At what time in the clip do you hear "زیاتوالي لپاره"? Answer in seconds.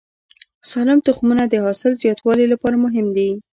2.03-2.75